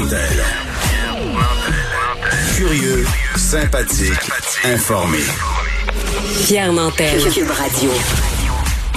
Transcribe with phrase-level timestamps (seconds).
[0.00, 0.44] Nantel.
[2.56, 3.04] Curieux,
[3.36, 4.28] sympathique,
[4.64, 5.20] informé.
[6.44, 7.22] Pierre Nantel.
[7.30, 8.33] Cube Radio.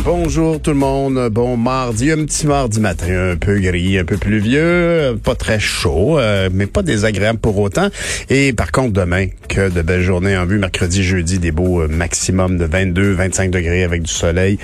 [0.10, 1.28] Bonjour tout le monde.
[1.34, 6.18] Bon mardi, un petit mardi matin, un peu gris, un peu pluvieux, pas très chaud,
[6.18, 7.90] euh, mais pas désagréable pour autant.
[8.30, 10.60] Et par contre, demain, que de belles journées en vue.
[10.60, 14.60] Mercredi, jeudi, des beaux euh, maximum de 22, 25 degrés avec du soleil.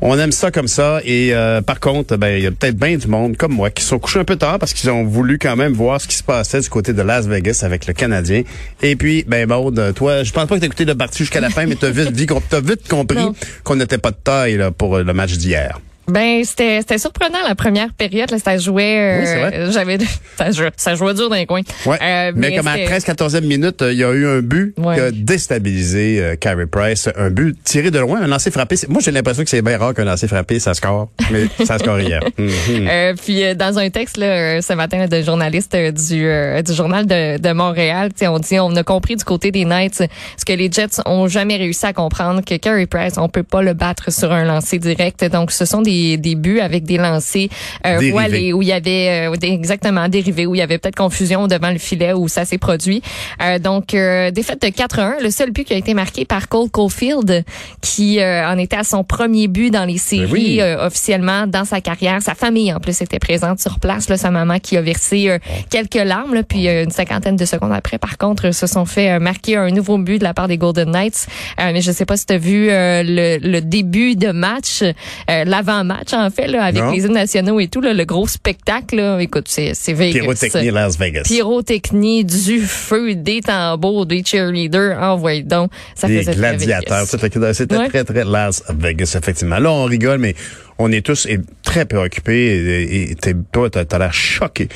[0.00, 1.00] On aime ça comme ça.
[1.04, 3.84] Et euh, par contre, ben il y a peut-être bien du monde comme moi qui
[3.84, 6.22] sont couchés un peu tard parce qu'ils ont voulu quand même voir ce qui se
[6.22, 8.42] passait du côté de Las Vegas avec le Canadien.
[8.82, 11.50] Et puis, ben Maude, toi, je pense pas que t'as écouté le parti jusqu'à la
[11.50, 12.08] fin, mais t'as vite,
[12.52, 13.26] as vite compris
[13.64, 15.80] qu'on n'était pas de taille là, pour le match d'hier.
[16.08, 19.98] Ben c'était c'était surprenant la première période là ça jouait euh, j'avais
[20.38, 21.60] ça jouait, ça jouait dur dans les coins.
[21.84, 21.98] Ouais.
[22.00, 25.10] Euh, mais, comme à 13 14e minute, il y a eu un but qui a
[25.10, 28.76] déstabilisé euh, Carey Price, un but tiré de loin, un lancer frappé.
[28.88, 32.00] Moi j'ai l'impression que c'est bien rare qu'un lancer frappé ça score, mais ça score
[32.00, 32.20] hier.
[32.38, 36.26] Euh, puis dans un texte là ce matin de journaliste du
[36.62, 40.04] du journal de, de Montréal, on dit on a compris du côté des Knights
[40.36, 43.62] ce que les Jets ont jamais réussi à comprendre que Carey Price on peut pas
[43.62, 45.24] le battre sur un lancer direct.
[45.24, 47.48] Donc ce sont des des, buts avec des lancers
[47.86, 51.46] euh, voilés où il y avait euh, exactement dérivés où il y avait peut-être confusion
[51.46, 53.02] devant le filet où ça s'est produit.
[53.42, 56.70] Euh, donc euh, défaite de 4-1, le seul but qui a été marqué par Cole
[56.70, 57.44] Caulfield
[57.80, 61.80] qui euh, en était à son premier but dans les ben séries officiellement dans sa
[61.80, 62.20] carrière.
[62.22, 65.38] Sa famille en plus était présente sur place, là, sa maman qui a versé
[65.70, 69.56] quelques larmes là, puis une cinquantaine de secondes après par contre se sont fait marquer
[69.56, 71.26] un nouveau but de la part des Golden Knights.
[71.58, 74.82] mais je sais pas si tu as vu le, le, début de match,
[75.28, 78.96] l'avant match, en fait, là, avec les hymnes nationaux et tout, là, le gros spectacle.
[78.96, 80.20] Là, écoute, c'est, c'est Vegas.
[80.20, 81.22] Pyrotechnie Las Vegas.
[81.24, 84.96] Pyrotechnie, du feu, des tambours, des cheerleaders.
[85.00, 85.70] Envoyez donc.
[85.94, 87.06] Ça des gladiateurs.
[87.06, 89.58] C'était très, très Las Vegas, effectivement.
[89.58, 90.34] Là, on rigole, mais
[90.78, 91.26] on est tous
[91.64, 93.16] très préoccupés et,
[93.52, 94.68] toi, tu as l'air choqué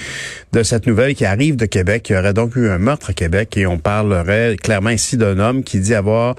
[0.53, 2.09] de cette nouvelle qui arrive de Québec.
[2.11, 5.39] Il y aurait donc eu un meurtre à Québec et on parlerait clairement ici d'un
[5.39, 6.35] homme qui dit avoir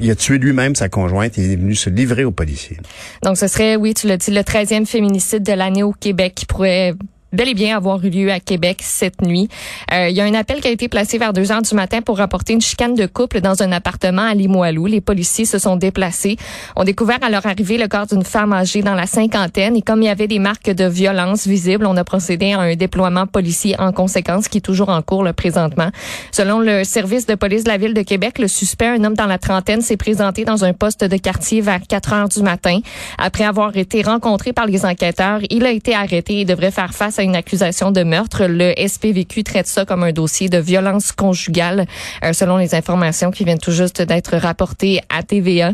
[0.00, 2.78] il a tué lui-même sa conjointe et il est venu se livrer aux policiers.
[3.22, 6.46] Donc, ce serait, oui, tu l'as dit, le 13e féminicide de l'année au Québec qui
[6.46, 6.94] pourrait
[7.32, 9.48] bel et bien avoir eu lieu à Québec cette nuit.
[9.92, 12.02] Euh, il y a un appel qui a été placé vers 2 heures du matin
[12.02, 14.86] pour rapporter une chicane de couple dans un appartement à Limoilou.
[14.86, 16.36] Les policiers se sont déplacés,
[16.76, 20.02] ont découvert à leur arrivée le corps d'une femme âgée dans la cinquantaine et comme
[20.02, 23.76] il y avait des marques de violence visibles, on a procédé à un déploiement policier
[23.78, 25.90] en conséquence qui est toujours en cours le présentement.
[26.32, 29.26] Selon le service de police de la ville de Québec, le suspect, un homme dans
[29.26, 32.80] la trentaine, s'est présenté dans un poste de quartier vers 4 heures du matin.
[33.18, 37.19] Après avoir été rencontré par les enquêteurs, il a été arrêté et devrait faire face
[37.22, 38.44] une accusation de meurtre.
[38.46, 41.86] Le SPVQ traite ça comme un dossier de violence conjugale,
[42.24, 45.72] euh, selon les informations qui viennent tout juste d'être rapportées à TVA.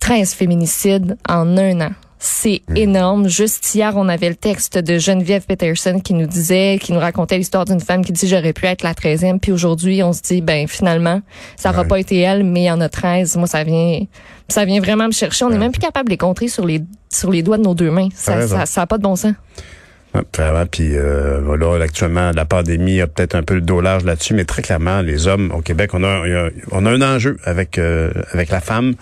[0.00, 1.92] 13 féminicides en un an.
[2.24, 3.28] C'est énorme.
[3.28, 7.36] Juste hier, on avait le texte de Geneviève Peterson qui nous disait, qui nous racontait
[7.36, 9.40] l'histoire d'une femme qui dit j'aurais pu être la 13e.
[9.40, 11.20] Puis aujourd'hui, on se dit, ben finalement,
[11.56, 13.36] ça n'aura pas été elle, mais il y en a 13.
[13.38, 14.04] Moi, ça vient,
[14.46, 15.44] ça vient vraiment me chercher.
[15.44, 16.80] On n'est même plus capable de les compter sur les,
[17.12, 18.08] sur les doigts de nos deux mains.
[18.14, 19.34] Ça, ça, ça, pas de bon sens.
[20.36, 24.34] Vraiment, puis euh, voilà, actuellement, la pandémie a peut-être un peu le dos large là-dessus,
[24.34, 28.12] mais très clairement, les hommes au Québec, on a, on a un enjeu avec euh,
[28.32, 28.94] avec la femme,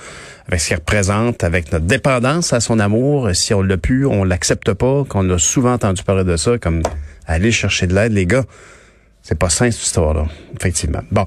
[0.47, 3.31] avec ce qu'elle représente, avec notre dépendance à son amour.
[3.35, 6.83] Si on l'a pu, on l'accepte pas, qu'on a souvent entendu parler de ça, comme
[7.27, 8.45] aller chercher de l'aide, les gars.
[9.23, 10.27] C'est pas sain cette histoire-là,
[10.59, 11.03] effectivement.
[11.11, 11.25] Bon.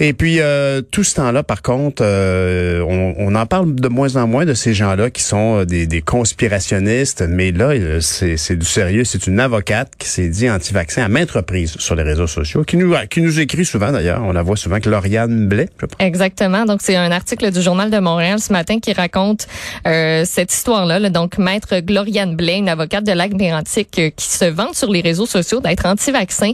[0.00, 4.16] Et puis, euh, tout ce temps-là, par contre, euh, on, on, en parle de moins
[4.16, 8.66] en moins de ces gens-là qui sont euh, des, des conspirationnistes, mais là, c'est du
[8.66, 9.04] sérieux.
[9.04, 12.76] C'est une avocate qui s'est dit anti-vaccin à maintes reprises sur les réseaux sociaux, qui
[12.78, 14.22] nous, qui nous écrit souvent d'ailleurs.
[14.24, 15.68] On la voit souvent que Lauriane Blais.
[15.98, 16.64] Exactement.
[16.64, 19.46] Donc, c'est un article du Journal de Montréal ce matin qui raconte
[19.86, 20.98] euh, cette histoire-là.
[20.98, 21.10] Là.
[21.10, 25.26] Donc, maître Gloriane Blais, une avocate de lac mérantic qui se vante sur les réseaux
[25.26, 26.52] sociaux d'être anti-vaccin.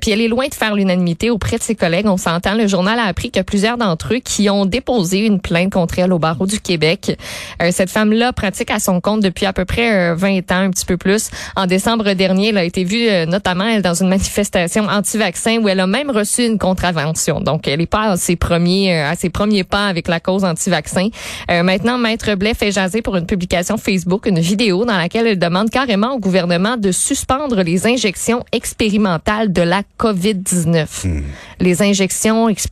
[0.00, 2.06] puis elle est loin de faire l'unanimité auprès de ses collègues.
[2.06, 5.72] On s'entend, le journal a appris que plusieurs d'entre eux qui ont déposé une plainte
[5.72, 7.16] contre elle au barreau du Québec.
[7.62, 10.70] Euh, cette femme-là pratique à son compte depuis à peu près 20 euh, ans, un
[10.70, 11.30] petit peu plus.
[11.56, 15.68] En décembre dernier, elle a été vue euh, notamment elle, dans une manifestation anti-vaccin où
[15.68, 17.40] elle a même reçu une contravention.
[17.40, 21.08] Donc, elle n'est pas à ses premiers à ses premiers pas avec la cause anti-vaccin.
[21.48, 25.70] maintenant, Maître Blais fait jaser pour une publication Facebook une vidéo dans laquelle elle demande
[25.70, 31.06] carrément au gouvernement de suspendre les injections expérimentales de la COVID-19.
[31.06, 31.22] Hmm.
[31.60, 32.65] Les injections expérimentales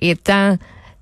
[0.00, 0.56] étant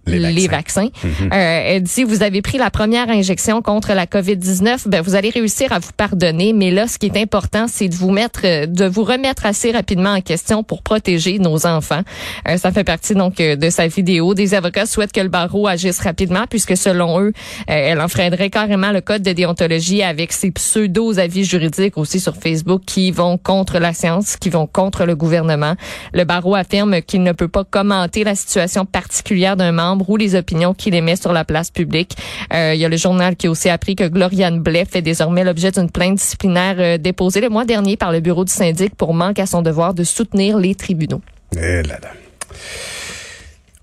[0.08, 0.88] les, vaccins.
[1.04, 1.30] Mhm.
[1.32, 5.30] Euh, elle dit, vous avez pris la première injection contre la COVID-19, ben, vous allez
[5.30, 8.66] réussir à vous pardonner, mais là, ce qui est important, c'est de vous mettre, euh,
[8.66, 12.02] de vous remettre assez rapidement en question pour protéger nos enfants.
[12.48, 14.34] Euh, ça fait partie donc de sa vidéo.
[14.34, 17.32] Des avocats souhaitent que le barreau agisse rapidement, puisque selon eux,
[17.66, 23.10] elle enfreindrait carrément le code de déontologie avec ses pseudo-avis juridiques aussi sur Facebook qui
[23.10, 25.74] vont contre la science, qui vont contre le gouvernement.
[26.12, 30.74] Le barreau affirme qu'il ne peut pas commenter la situation particulière d'un membre les opinions
[30.74, 32.16] qu'il émet sur la place publique.
[32.52, 35.44] Euh, il y a le journal qui a aussi appris que Gloriane Blais fait désormais
[35.44, 39.14] l'objet d'une plainte disciplinaire euh, déposée le mois dernier par le bureau du syndic pour
[39.14, 41.20] manque à son devoir de soutenir les tribunaux.
[41.56, 41.82] Eh.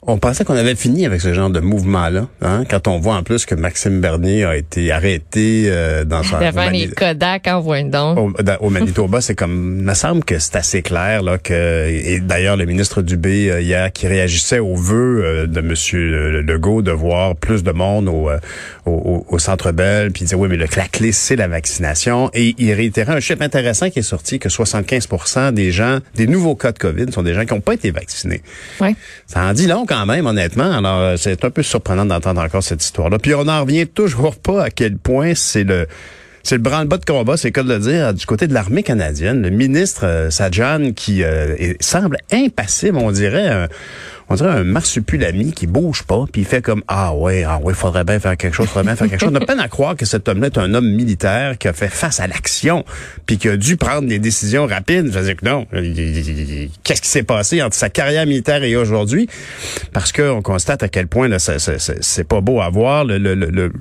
[0.08, 3.24] On pensait qu'on avait fini avec ce genre de mouvement-là, hein, quand on voit en
[3.24, 8.18] plus que Maxime Bernier a été arrêté euh, dans son devant les Kodak en donc.
[8.18, 12.56] Au, au Manitoba, c'est comme, me semble que c'est assez clair là que, et d'ailleurs
[12.56, 17.36] le ministre Dubé euh, hier qui réagissait aux vœux euh, de Monsieur Legault de voir
[17.36, 18.38] plus de monde au, euh,
[18.86, 22.30] au, au Centre Bell, puis il disait oui mais le, la clé c'est la vaccination,
[22.34, 26.56] et il réitérait un chiffre intéressant qui est sorti que 75% des gens, des nouveaux
[26.56, 28.44] cas de Covid sont des gens qui n'ont pas été vaccinés.
[28.80, 28.96] Ouais.
[29.26, 30.72] Ça en dit long quand même, honnêtement.
[30.72, 33.18] Alors, euh, c'est un peu surprenant d'entendre encore cette histoire-là.
[33.20, 35.88] Puis on n'en revient toujours pas à quel point c'est le
[36.44, 38.84] c'est le branle-bas de combat, c'est le cas de le dire, du côté de l'armée
[38.84, 39.42] canadienne.
[39.42, 43.68] Le ministre euh, Sajan qui euh, semble impassible, on dirait
[44.30, 47.74] on dirait un marsupilami qui bouge pas, puis il fait comme ah ouais, ah ouais,
[47.74, 49.32] faudrait bien faire quelque chose, faudrait bien faire quelque chose.
[49.32, 51.90] On a peine à croire que cet homme-là est un homme militaire qui a fait
[51.90, 52.86] face à l'action,
[53.26, 55.12] puis qui a dû prendre des décisions rapides.
[55.12, 55.68] Je veux dire que non.
[56.84, 59.28] Qu'est-ce qui s'est passé entre sa carrière militaire et aujourd'hui?
[59.94, 63.06] Parce qu'on constate à quel point là, c'est pas beau à voir.
[63.06, 63.72] Le, le, le,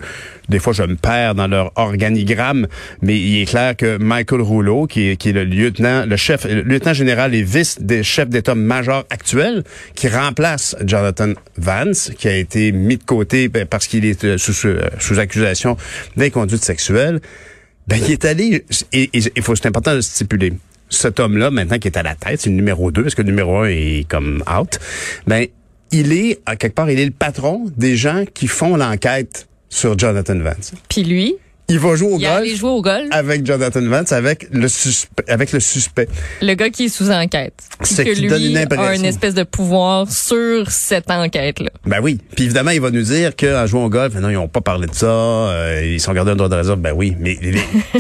[0.49, 2.67] des fois, je me perds dans leur organigramme,
[3.01, 6.45] mais il est clair que Michael Rouleau, qui est, qui est le lieutenant, le chef,
[6.45, 9.65] le lieutenant général et vice des chefs d'état-major actuel,
[9.95, 10.09] qui
[10.85, 14.89] Jonathan Vance, qui a été mis de côté ben, parce qu'il est euh, sous, euh,
[14.99, 15.77] sous accusation
[16.17, 17.21] d'inconduite sexuelle,
[17.87, 20.53] ben, il est allé, et il faut, c'est important de stipuler,
[20.91, 23.29] cet homme-là, maintenant qui est à la tête, c'est le numéro 2, parce que le
[23.29, 24.79] numéro 1 est comme out,
[25.27, 25.47] ben,
[25.93, 29.99] il est, à quelque part, il est le patron des gens qui font l'enquête sur
[29.99, 30.73] Jonathan Vance.
[30.89, 31.37] Puis lui,
[31.69, 32.57] il va jouer au il golf.
[32.57, 33.09] jouer au golf.
[33.11, 36.09] Avec Jonathan Vance, avec le suspect, avec le suspect.
[36.43, 37.55] Le gars qui est sous enquête.
[37.83, 38.85] Ce qui lui donne une impression.
[38.85, 41.71] a une espèce de pouvoir sur cette enquête-là.
[41.87, 42.19] Ben oui.
[42.37, 44.87] Puis évidemment, il va nous dire qu'en jouant au golf, non, ils n'ont pas parlé
[44.87, 46.81] de ça, euh, ils sont gardés un droit de réserve.
[46.81, 47.17] Ben oui.
[47.19, 47.39] Mais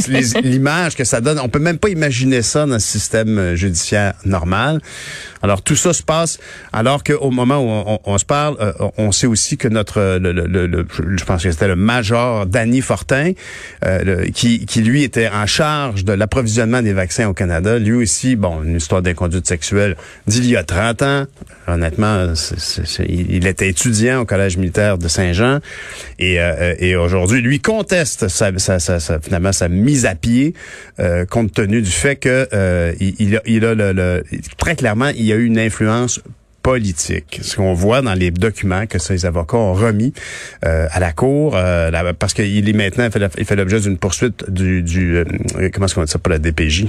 [0.43, 4.15] l'image que ça donne, on peut même pas imaginer ça dans le système euh, judiciaire
[4.27, 4.81] normal.
[5.43, 6.39] Alors tout ça se passe
[6.73, 10.33] alors qu'au moment où on, on, se parle, euh, on sait aussi que notre, le,
[10.33, 10.87] le, le,
[11.17, 13.33] je pense que c'était le major Danny Fortin,
[13.85, 17.79] euh, qui, qui lui était en charge de l'approvisionnement des vaccins au Canada.
[17.79, 19.97] Lui aussi, bon, une histoire d'inconduite sexuelle
[20.27, 21.25] d'il y a 30 ans.
[21.67, 22.33] Honnêtement,
[23.09, 25.61] il était étudiant au Collège militaire de Saint-Jean
[26.19, 30.55] et, euh, et aujourd'hui, lui conteste sa, sa, sa, finalement sa mise à pied
[31.01, 32.49] euh, compte tenu du fait que
[33.01, 34.23] il, il, a, il a le,
[34.59, 36.21] très clairement, il y a eu une influence
[36.65, 37.41] politique.
[37.43, 40.15] Ce qu'on voit dans les documents que ces avocats ont remis
[40.65, 43.07] euh, à la cour, euh, parce qu'il est maintenant
[43.37, 45.25] il fait l'objet d'une poursuite du, du euh,
[45.73, 46.19] comment est-ce qu'on dit ça?
[46.19, 46.87] Pour la DPJ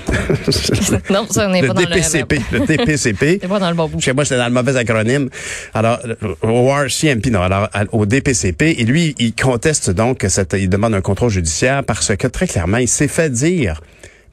[1.09, 3.45] Non, ça n'est pas dans DPCP, le DPCP.
[3.49, 3.99] Pas dans le bon bout.
[3.99, 5.29] Chez moi, c'était dans le mauvais acronyme.
[5.73, 5.99] Alors
[6.41, 10.93] au RCMP, non, alors au DPCP, et lui, il conteste donc que cette, il demande
[10.93, 13.81] un contrôle judiciaire parce que très clairement, il s'est fait dire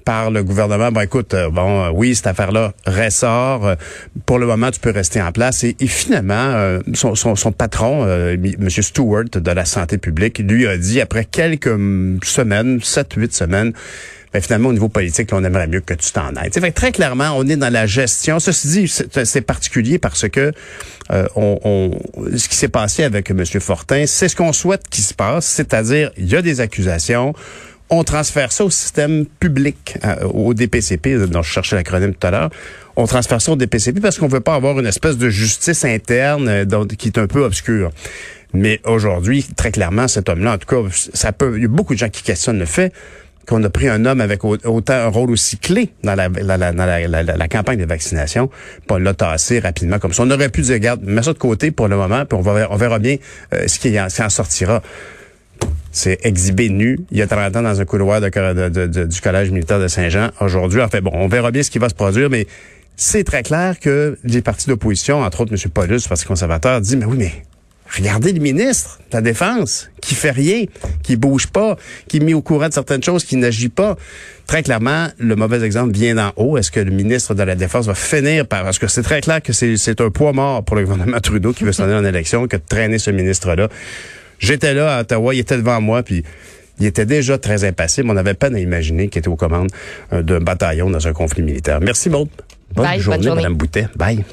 [0.04, 3.66] par le gouvernement, bon écoute, euh, bon euh, oui, cette affaire-là ressort.
[3.66, 3.74] Euh,
[4.26, 5.64] pour le moment, tu peux rester en place.
[5.64, 8.70] Et, finalement, son, patron, M.
[8.70, 11.76] Stewart de la santé publique, lui a dit après quelques
[12.24, 13.72] semaines, sept, huit semaines,
[14.32, 16.50] ben finalement, au niveau politique, on aimerait mieux que tu t'en ailles.
[16.50, 18.40] Fait très clairement, on est dans la gestion.
[18.40, 18.88] Ceci dit,
[19.24, 20.52] c'est particulier parce que
[21.10, 23.44] ce qui s'est passé avec M.
[23.44, 27.34] Fortin, c'est ce qu'on souhaite qu'il se passe, c'est-à-dire il y a des accusations
[27.92, 32.30] on transfère ça au système public, euh, au DPCP, dont je cherchais l'acronyme tout à
[32.30, 32.50] l'heure.
[32.96, 36.48] On transfère ça au DPCP parce qu'on veut pas avoir une espèce de justice interne
[36.48, 37.90] euh, qui est un peu obscure.
[38.54, 41.52] Mais aujourd'hui, très clairement, cet homme-là, en tout cas, ça peut.
[41.56, 42.94] Il y a beaucoup de gens qui questionnent le fait
[43.46, 47.84] qu'on a pris un homme avec autant un rôle aussi clé dans la, campagne de
[47.84, 50.22] vaccination, puis on l'a tassé rapidement comme ça.
[50.22, 52.68] On aurait pu dire, regarde, mets ça de côté pour le moment, puis on, va,
[52.70, 53.16] on verra bien
[53.52, 54.80] euh, ce, qui en, ce qui en sortira
[55.92, 58.30] c'est exhibé nu il y a 30 ans dans un couloir du
[59.20, 60.30] collège militaire de Saint-Jean.
[60.40, 62.46] Aujourd'hui, en fait, bon, on verra bien ce qui va se produire, mais
[62.96, 65.70] c'est très clair que les partis d'opposition, entre autres M.
[65.70, 67.32] Paulus, Parti conservateur, dit, mais oui, mais
[67.94, 70.64] Regardez le ministre de la Défense qui fait rien,
[71.02, 71.76] qui bouge pas,
[72.08, 73.98] qui est mis au courant de certaines choses, qui n'agit pas.
[74.46, 76.56] Très clairement, le mauvais exemple vient d'en haut.
[76.56, 78.64] Est-ce que le ministre de la Défense va finir par...
[78.64, 81.64] Parce que c'est très clair que c'est un poids mort pour le gouvernement Trudeau qui
[81.64, 83.68] veut s'en aller en élection que de traîner ce ministre-là.
[84.42, 86.24] J'étais là à Ottawa, il était devant moi, puis
[86.80, 88.10] il était déjà très impassible.
[88.10, 89.70] On n'avait pas à imaginer qu'il était aux commandes
[90.12, 91.80] euh, d'un bataillon dans un conflit militaire.
[91.80, 92.28] Merci, Maud.
[92.74, 93.86] Bonne, Bye, journée, bonne journée, Mme Boutet.
[93.96, 94.24] Bye.